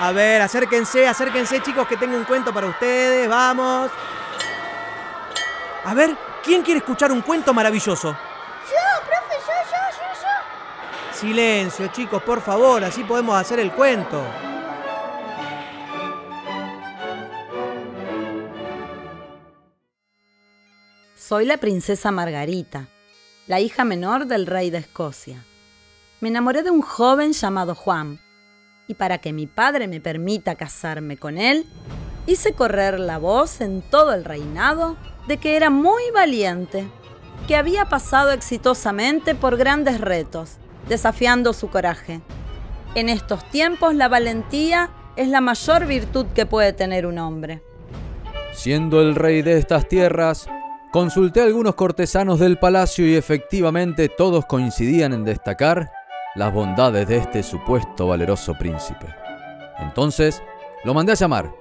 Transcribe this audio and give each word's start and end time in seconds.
A 0.00 0.12
ver, 0.12 0.42
acérquense, 0.42 1.06
acérquense 1.06 1.62
chicos 1.62 1.86
que 1.86 1.96
tengo 1.96 2.16
un 2.16 2.24
cuento 2.24 2.52
para 2.52 2.66
ustedes, 2.66 3.28
vamos. 3.28 3.90
A 5.84 5.94
ver, 5.94 6.16
¿quién 6.42 6.62
quiere 6.62 6.78
escuchar 6.78 7.12
un 7.12 7.22
cuento 7.22 7.52
maravilloso? 7.54 8.08
Yo, 8.10 9.06
profe, 9.06 9.36
yo, 9.46 9.52
yo, 9.70 9.98
yo, 9.98 10.22
yo. 10.22 11.18
Silencio 11.18 11.86
chicos, 11.88 12.22
por 12.22 12.40
favor, 12.40 12.84
así 12.84 13.04
podemos 13.04 13.40
hacer 13.40 13.60
el 13.60 13.72
cuento. 13.72 14.22
Soy 21.16 21.46
la 21.46 21.56
princesa 21.56 22.10
Margarita, 22.10 22.88
la 23.46 23.58
hija 23.58 23.84
menor 23.84 24.26
del 24.26 24.46
rey 24.46 24.70
de 24.70 24.78
Escocia. 24.78 25.42
Me 26.20 26.28
enamoré 26.28 26.62
de 26.62 26.70
un 26.70 26.82
joven 26.82 27.32
llamado 27.32 27.74
Juan, 27.74 28.20
y 28.92 28.94
para 28.94 29.16
que 29.18 29.32
mi 29.32 29.46
padre 29.46 29.88
me 29.88 30.02
permita 30.02 30.54
casarme 30.54 31.16
con 31.16 31.38
él, 31.38 31.64
hice 32.26 32.52
correr 32.52 33.00
la 33.00 33.16
voz 33.16 33.62
en 33.62 33.80
todo 33.80 34.12
el 34.12 34.22
reinado 34.22 34.98
de 35.26 35.38
que 35.38 35.56
era 35.56 35.70
muy 35.70 36.02
valiente, 36.12 36.86
que 37.48 37.56
había 37.56 37.86
pasado 37.86 38.32
exitosamente 38.32 39.34
por 39.34 39.56
grandes 39.56 39.98
retos, 39.98 40.58
desafiando 40.90 41.54
su 41.54 41.70
coraje. 41.70 42.20
En 42.94 43.08
estos 43.08 43.48
tiempos 43.50 43.94
la 43.94 44.08
valentía 44.08 44.90
es 45.16 45.28
la 45.28 45.40
mayor 45.40 45.86
virtud 45.86 46.26
que 46.34 46.44
puede 46.44 46.74
tener 46.74 47.06
un 47.06 47.18
hombre. 47.18 47.62
Siendo 48.52 49.00
el 49.00 49.14
rey 49.14 49.40
de 49.40 49.56
estas 49.56 49.88
tierras, 49.88 50.46
consulté 50.92 51.40
a 51.40 51.44
algunos 51.44 51.76
cortesanos 51.76 52.38
del 52.38 52.58
palacio 52.58 53.06
y 53.06 53.14
efectivamente 53.14 54.10
todos 54.10 54.44
coincidían 54.44 55.14
en 55.14 55.24
destacar 55.24 55.90
las 56.34 56.52
bondades 56.52 57.06
de 57.08 57.18
este 57.18 57.42
supuesto 57.42 58.06
valeroso 58.06 58.54
príncipe. 58.54 59.06
Entonces 59.78 60.42
lo 60.84 60.94
mandé 60.94 61.12
a 61.12 61.16
llamar, 61.16 61.52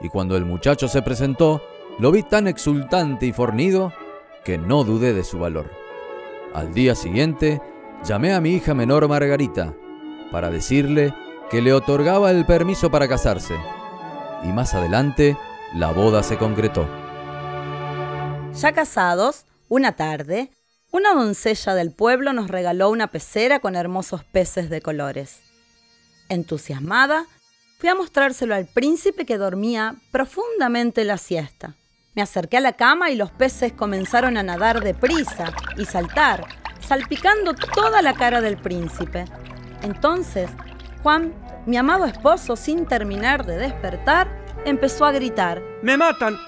y 0.00 0.08
cuando 0.08 0.36
el 0.36 0.44
muchacho 0.44 0.88
se 0.88 1.02
presentó, 1.02 1.62
lo 1.98 2.10
vi 2.10 2.22
tan 2.22 2.46
exultante 2.46 3.26
y 3.26 3.32
fornido 3.32 3.92
que 4.44 4.58
no 4.58 4.84
dudé 4.84 5.14
de 5.14 5.24
su 5.24 5.38
valor. 5.38 5.70
Al 6.54 6.74
día 6.74 6.94
siguiente, 6.94 7.60
llamé 8.04 8.34
a 8.34 8.40
mi 8.40 8.50
hija 8.50 8.74
menor 8.74 9.08
Margarita 9.08 9.74
para 10.30 10.50
decirle 10.50 11.14
que 11.50 11.62
le 11.62 11.72
otorgaba 11.72 12.30
el 12.30 12.44
permiso 12.44 12.90
para 12.90 13.08
casarse. 13.08 13.54
Y 14.42 14.48
más 14.48 14.74
adelante, 14.74 15.36
la 15.74 15.92
boda 15.92 16.22
se 16.22 16.36
concretó. 16.36 16.86
Ya 18.54 18.72
casados, 18.72 19.44
una 19.68 19.92
tarde, 19.92 20.50
una 20.90 21.14
doncella 21.14 21.74
del 21.74 21.92
pueblo 21.92 22.32
nos 22.32 22.48
regaló 22.48 22.90
una 22.90 23.08
pecera 23.08 23.60
con 23.60 23.76
hermosos 23.76 24.24
peces 24.24 24.70
de 24.70 24.80
colores. 24.80 25.40
Entusiasmada, 26.28 27.26
fui 27.78 27.88
a 27.88 27.94
mostrárselo 27.94 28.54
al 28.54 28.66
príncipe 28.66 29.26
que 29.26 29.38
dormía 29.38 29.96
profundamente 30.10 31.04
la 31.04 31.18
siesta. 31.18 31.74
Me 32.14 32.22
acerqué 32.22 32.56
a 32.56 32.60
la 32.60 32.72
cama 32.72 33.10
y 33.10 33.16
los 33.16 33.30
peces 33.30 33.72
comenzaron 33.72 34.36
a 34.38 34.42
nadar 34.42 34.82
deprisa 34.82 35.52
y 35.76 35.84
saltar, 35.84 36.46
salpicando 36.80 37.54
toda 37.54 38.00
la 38.00 38.14
cara 38.14 38.40
del 38.40 38.56
príncipe. 38.56 39.26
Entonces, 39.82 40.48
Juan, 41.02 41.34
mi 41.66 41.76
amado 41.76 42.06
esposo, 42.06 42.56
sin 42.56 42.86
terminar 42.86 43.44
de 43.44 43.58
despertar, 43.58 44.28
empezó 44.64 45.04
a 45.04 45.12
gritar. 45.12 45.60
¡Me 45.82 45.96
matan! 45.96 46.38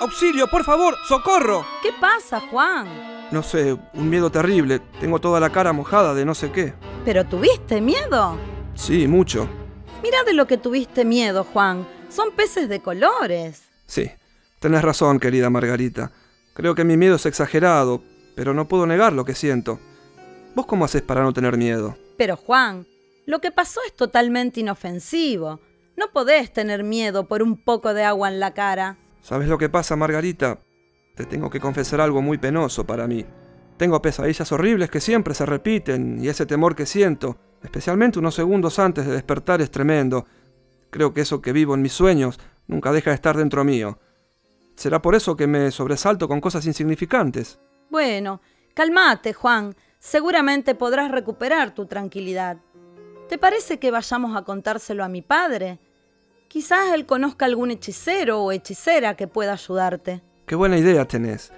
¡Auxilio, 0.00 0.48
por 0.48 0.64
favor! 0.64 0.96
¡Socorro! 1.06 1.64
¿Qué 1.82 1.90
pasa, 2.00 2.40
Juan? 2.40 3.11
No 3.32 3.42
sé, 3.42 3.78
un 3.94 4.10
miedo 4.10 4.30
terrible. 4.30 4.80
Tengo 5.00 5.18
toda 5.18 5.40
la 5.40 5.50
cara 5.50 5.72
mojada 5.72 6.12
de 6.12 6.26
no 6.26 6.34
sé 6.34 6.52
qué. 6.52 6.74
¿Pero 7.04 7.24
tuviste 7.24 7.80
miedo? 7.80 8.38
Sí, 8.74 9.08
mucho. 9.08 9.48
Mira 10.02 10.22
de 10.24 10.34
lo 10.34 10.46
que 10.46 10.58
tuviste 10.58 11.06
miedo, 11.06 11.42
Juan. 11.42 11.88
Son 12.10 12.30
peces 12.32 12.68
de 12.68 12.80
colores. 12.80 13.62
Sí, 13.86 14.10
tenés 14.60 14.82
razón, 14.82 15.18
querida 15.18 15.48
Margarita. 15.48 16.12
Creo 16.52 16.74
que 16.74 16.84
mi 16.84 16.98
miedo 16.98 17.16
es 17.16 17.24
exagerado, 17.24 18.02
pero 18.36 18.52
no 18.52 18.68
puedo 18.68 18.86
negar 18.86 19.14
lo 19.14 19.24
que 19.24 19.34
siento. 19.34 19.80
¿Vos 20.54 20.66
cómo 20.66 20.84
haces 20.84 21.00
para 21.00 21.22
no 21.22 21.32
tener 21.32 21.56
miedo? 21.56 21.96
Pero, 22.18 22.36
Juan, 22.36 22.86
lo 23.24 23.40
que 23.40 23.50
pasó 23.50 23.80
es 23.86 23.96
totalmente 23.96 24.60
inofensivo. 24.60 25.58
No 25.96 26.12
podés 26.12 26.52
tener 26.52 26.84
miedo 26.84 27.26
por 27.26 27.42
un 27.42 27.56
poco 27.56 27.94
de 27.94 28.04
agua 28.04 28.28
en 28.28 28.40
la 28.40 28.52
cara. 28.52 28.98
¿Sabes 29.22 29.48
lo 29.48 29.56
que 29.56 29.70
pasa, 29.70 29.96
Margarita? 29.96 30.58
Te 31.14 31.26
tengo 31.26 31.50
que 31.50 31.60
confesar 31.60 32.00
algo 32.00 32.22
muy 32.22 32.38
penoso 32.38 32.86
para 32.86 33.06
mí. 33.06 33.24
Tengo 33.76 34.00
pesadillas 34.00 34.50
horribles 34.52 34.90
que 34.90 35.00
siempre 35.00 35.34
se 35.34 35.44
repiten 35.44 36.22
y 36.22 36.28
ese 36.28 36.46
temor 36.46 36.74
que 36.74 36.86
siento, 36.86 37.36
especialmente 37.62 38.18
unos 38.18 38.34
segundos 38.34 38.78
antes 38.78 39.06
de 39.06 39.12
despertar, 39.12 39.60
es 39.60 39.70
tremendo. 39.70 40.26
Creo 40.90 41.12
que 41.12 41.22
eso 41.22 41.42
que 41.42 41.52
vivo 41.52 41.74
en 41.74 41.82
mis 41.82 41.92
sueños 41.92 42.38
nunca 42.66 42.92
deja 42.92 43.10
de 43.10 43.16
estar 43.16 43.36
dentro 43.36 43.64
mío. 43.64 43.98
¿Será 44.74 45.02
por 45.02 45.14
eso 45.14 45.36
que 45.36 45.46
me 45.46 45.70
sobresalto 45.70 46.28
con 46.28 46.40
cosas 46.40 46.64
insignificantes? 46.66 47.58
Bueno, 47.90 48.40
calmate, 48.74 49.32
Juan. 49.32 49.74
Seguramente 49.98 50.74
podrás 50.74 51.10
recuperar 51.10 51.74
tu 51.74 51.86
tranquilidad. 51.86 52.56
¿Te 53.28 53.38
parece 53.38 53.78
que 53.78 53.90
vayamos 53.90 54.36
a 54.36 54.42
contárselo 54.42 55.04
a 55.04 55.08
mi 55.08 55.22
padre? 55.22 55.78
Quizás 56.48 56.92
él 56.92 57.06
conozca 57.06 57.44
algún 57.46 57.70
hechicero 57.70 58.42
o 58.42 58.52
hechicera 58.52 59.14
que 59.14 59.28
pueda 59.28 59.52
ayudarte. 59.52 60.22
Qué 60.46 60.54
buena 60.54 60.78
idea 60.78 61.06
tenés. 61.06 61.52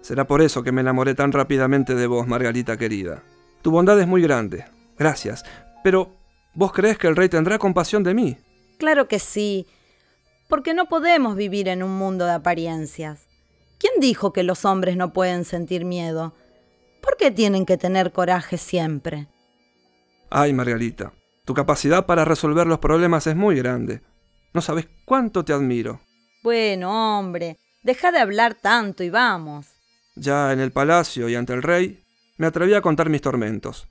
Será 0.00 0.26
por 0.26 0.42
eso 0.42 0.62
que 0.62 0.72
me 0.72 0.80
enamoré 0.80 1.14
tan 1.14 1.32
rápidamente 1.32 1.94
de 1.94 2.06
vos, 2.06 2.26
Margarita 2.26 2.76
querida. 2.76 3.22
Tu 3.62 3.70
bondad 3.70 3.98
es 4.00 4.06
muy 4.06 4.22
grande. 4.22 4.64
Gracias. 4.98 5.44
Pero, 5.82 6.10
¿vos 6.54 6.72
crees 6.72 6.98
que 6.98 7.06
el 7.06 7.16
rey 7.16 7.28
tendrá 7.28 7.58
compasión 7.58 8.02
de 8.02 8.14
mí? 8.14 8.36
Claro 8.78 9.08
que 9.08 9.18
sí, 9.18 9.66
porque 10.48 10.74
no 10.74 10.86
podemos 10.86 11.36
vivir 11.36 11.68
en 11.68 11.82
un 11.82 11.96
mundo 11.96 12.26
de 12.26 12.32
apariencias. 12.32 13.26
¿Quién 13.78 13.94
dijo 14.00 14.32
que 14.32 14.42
los 14.42 14.64
hombres 14.64 14.96
no 14.96 15.12
pueden 15.12 15.44
sentir 15.44 15.84
miedo? 15.84 16.34
¿Por 17.02 17.16
qué 17.16 17.30
tienen 17.30 17.66
que 17.66 17.76
tener 17.76 18.12
coraje 18.12 18.56
siempre? 18.56 19.28
Ay, 20.30 20.52
Margarita, 20.52 21.12
tu 21.44 21.54
capacidad 21.54 22.06
para 22.06 22.24
resolver 22.24 22.66
los 22.66 22.78
problemas 22.78 23.26
es 23.26 23.36
muy 23.36 23.56
grande. 23.56 24.00
No 24.52 24.60
sabes 24.60 24.88
cuánto 25.04 25.44
te 25.44 25.52
admiro. 25.52 26.00
Bueno, 26.42 27.18
hombre, 27.18 27.58
deja 27.84 28.10
de 28.10 28.18
hablar 28.18 28.54
tanto 28.54 29.04
y 29.04 29.10
vamos. 29.10 29.66
Ya 30.16 30.52
en 30.52 30.58
el 30.58 30.72
palacio 30.72 31.28
y 31.28 31.36
ante 31.36 31.52
el 31.52 31.62
rey, 31.62 32.02
me 32.36 32.48
atreví 32.48 32.74
a 32.74 32.80
contar 32.80 33.08
mis 33.08 33.22
tormentos. 33.22 33.86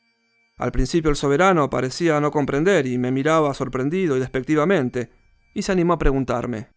Al 0.57 0.71
principio 0.71 1.09
el 1.09 1.15
soberano 1.15 1.69
parecía 1.69 2.19
no 2.19 2.31
comprender 2.31 2.85
y 2.85 2.97
me 2.97 3.11
miraba 3.11 3.53
sorprendido 3.53 4.17
y 4.17 4.19
despectivamente, 4.19 5.09
y 5.53 5.61
se 5.61 5.71
animó 5.71 5.93
a 5.93 5.97
preguntarme. 5.99 6.67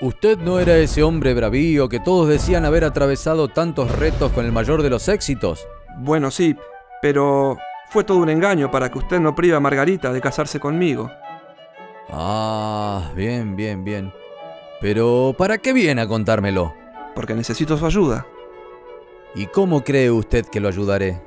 ¿Usted 0.00 0.38
no 0.38 0.60
era 0.60 0.76
ese 0.76 1.02
hombre 1.02 1.34
bravío 1.34 1.88
que 1.88 2.00
todos 2.00 2.28
decían 2.28 2.64
haber 2.66 2.84
atravesado 2.84 3.48
tantos 3.48 3.90
retos 3.98 4.30
con 4.32 4.44
el 4.44 4.52
mayor 4.52 4.82
de 4.82 4.90
los 4.90 5.08
éxitos? 5.08 5.66
Bueno, 5.98 6.30
sí, 6.30 6.54
pero 7.00 7.56
fue 7.88 8.04
todo 8.04 8.18
un 8.18 8.28
engaño 8.28 8.70
para 8.70 8.90
que 8.90 8.98
usted 8.98 9.20
no 9.20 9.34
priva 9.34 9.56
a 9.56 9.60
Margarita 9.60 10.12
de 10.12 10.20
casarse 10.20 10.60
conmigo. 10.60 11.10
Ah, 12.10 13.10
bien, 13.16 13.56
bien, 13.56 13.84
bien. 13.84 14.12
Pero, 14.80 15.34
¿para 15.36 15.58
qué 15.58 15.72
viene 15.72 16.02
a 16.02 16.08
contármelo? 16.08 16.74
Porque 17.14 17.34
necesito 17.34 17.76
su 17.76 17.86
ayuda. 17.86 18.26
¿Y 19.34 19.46
cómo 19.46 19.84
cree 19.84 20.10
usted 20.10 20.46
que 20.46 20.60
lo 20.60 20.68
ayudaré? 20.68 21.22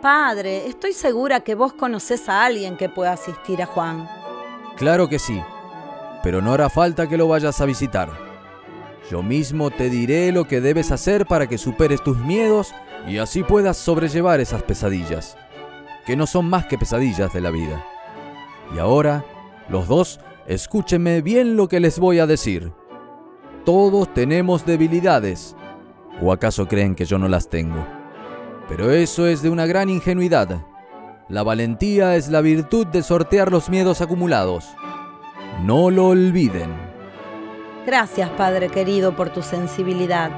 Padre, 0.00 0.66
estoy 0.66 0.92
segura 0.92 1.40
que 1.40 1.54
vos 1.54 1.72
conocés 1.72 2.28
a 2.28 2.44
alguien 2.44 2.76
que 2.76 2.88
pueda 2.88 3.12
asistir 3.12 3.62
a 3.62 3.66
Juan. 3.66 4.08
Claro 4.76 5.08
que 5.08 5.18
sí, 5.18 5.40
pero 6.22 6.42
no 6.42 6.52
hará 6.52 6.68
falta 6.68 7.08
que 7.08 7.16
lo 7.16 7.28
vayas 7.28 7.60
a 7.60 7.64
visitar. 7.64 8.10
Yo 9.10 9.22
mismo 9.22 9.70
te 9.70 9.90
diré 9.90 10.32
lo 10.32 10.46
que 10.46 10.60
debes 10.60 10.90
hacer 10.90 11.26
para 11.26 11.46
que 11.46 11.58
superes 11.58 12.02
tus 12.02 12.18
miedos 12.18 12.74
y 13.06 13.18
así 13.18 13.42
puedas 13.42 13.76
sobrellevar 13.76 14.40
esas 14.40 14.62
pesadillas, 14.62 15.36
que 16.06 16.16
no 16.16 16.26
son 16.26 16.50
más 16.50 16.66
que 16.66 16.78
pesadillas 16.78 17.32
de 17.32 17.40
la 17.40 17.50
vida. 17.50 17.84
Y 18.74 18.78
ahora, 18.78 19.24
los 19.68 19.88
dos, 19.88 20.20
escúchenme 20.46 21.22
bien 21.22 21.56
lo 21.56 21.68
que 21.68 21.80
les 21.80 21.98
voy 21.98 22.18
a 22.18 22.26
decir. 22.26 22.72
Todos 23.64 24.12
tenemos 24.12 24.66
debilidades. 24.66 25.56
¿O 26.20 26.32
acaso 26.32 26.68
creen 26.68 26.94
que 26.94 27.06
yo 27.06 27.18
no 27.18 27.28
las 27.28 27.48
tengo? 27.48 27.86
Pero 28.68 28.90
eso 28.90 29.26
es 29.26 29.40
de 29.40 29.48
una 29.48 29.64
gran 29.64 29.88
ingenuidad. 29.88 30.66
La 31.30 31.42
valentía 31.42 32.16
es 32.16 32.28
la 32.28 32.42
virtud 32.42 32.86
de 32.86 33.02
sortear 33.02 33.50
los 33.50 33.70
miedos 33.70 34.02
acumulados. 34.02 34.66
No 35.62 35.90
lo 35.90 36.08
olviden. 36.08 36.70
Gracias, 37.86 38.28
Padre 38.30 38.68
querido, 38.68 39.16
por 39.16 39.30
tu 39.30 39.40
sensibilidad. 39.40 40.30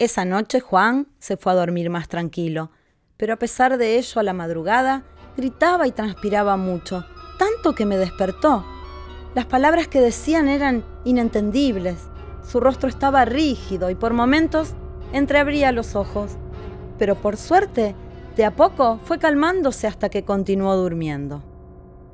Esa 0.00 0.24
noche 0.24 0.58
Juan 0.58 1.06
se 1.20 1.36
fue 1.36 1.52
a 1.52 1.56
dormir 1.56 1.90
más 1.90 2.08
tranquilo, 2.08 2.72
pero 3.16 3.34
a 3.34 3.36
pesar 3.36 3.78
de 3.78 3.98
ello 3.98 4.20
a 4.20 4.24
la 4.24 4.32
madrugada 4.32 5.04
gritaba 5.36 5.86
y 5.86 5.92
transpiraba 5.92 6.56
mucho, 6.56 7.04
tanto 7.38 7.74
que 7.76 7.86
me 7.86 7.98
despertó. 7.98 8.64
Las 9.36 9.46
palabras 9.46 9.86
que 9.86 10.00
decían 10.00 10.48
eran 10.48 10.84
inentendibles. 11.04 12.08
Su 12.42 12.60
rostro 12.60 12.88
estaba 12.88 13.24
rígido 13.24 13.90
y 13.90 13.94
por 13.94 14.12
momentos 14.12 14.74
entreabría 15.12 15.72
los 15.72 15.94
ojos. 15.94 16.32
Pero 16.98 17.16
por 17.16 17.36
suerte, 17.36 17.94
de 18.36 18.44
a 18.44 18.50
poco 18.54 18.98
fue 19.04 19.18
calmándose 19.18 19.86
hasta 19.86 20.08
que 20.08 20.24
continuó 20.24 20.76
durmiendo. 20.76 21.42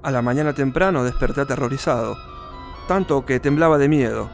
A 0.03 0.11
la 0.11 0.23
mañana 0.23 0.53
temprano 0.53 1.05
desperté 1.05 1.41
aterrorizado. 1.41 2.17
tanto 2.87 3.27
que 3.27 3.39
temblaba 3.39 3.77
de 3.77 3.89
miedo. 3.89 4.31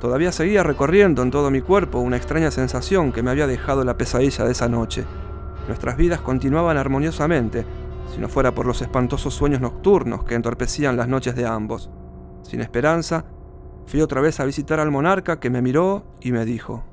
Todavía 0.00 0.32
seguía 0.32 0.62
recorriendo 0.62 1.22
en 1.22 1.30
todo 1.30 1.50
mi 1.50 1.60
cuerpo 1.60 1.98
una 1.98 2.16
extraña 2.16 2.50
sensación 2.50 3.12
que 3.12 3.22
me 3.22 3.30
había 3.30 3.46
dejado 3.46 3.84
la 3.84 3.98
pesadilla 3.98 4.46
de 4.46 4.52
esa 4.52 4.68
noche. 4.68 5.04
Nuestras 5.68 5.98
vidas 5.98 6.22
continuaban 6.22 6.78
armoniosamente, 6.78 7.66
si 8.12 8.18
no 8.18 8.28
fuera 8.28 8.54
por 8.54 8.64
los 8.64 8.80
espantosos 8.80 9.34
sueños 9.34 9.60
nocturnos 9.60 10.24
que 10.24 10.34
entorpecían 10.34 10.96
las 10.96 11.08
noches 11.08 11.34
de 11.34 11.46
ambos. 11.46 11.90
Sin 12.42 12.62
esperanza, 12.62 13.26
fui 13.90 14.00
otra 14.00 14.20
vez 14.20 14.38
a 14.38 14.44
visitar 14.44 14.78
al 14.78 14.92
monarca 14.92 15.40
que 15.40 15.50
me 15.50 15.62
miró 15.62 16.04
y 16.20 16.30
me 16.30 16.44
dijo, 16.44 16.84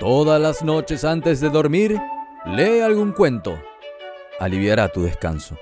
Todas 0.00 0.40
las 0.40 0.64
noches 0.64 1.04
antes 1.04 1.40
de 1.40 1.50
dormir, 1.50 2.00
lee 2.46 2.80
algún 2.80 3.12
cuento. 3.12 3.56
Aliviará 4.40 4.88
tu 4.88 5.04
descanso. 5.04 5.56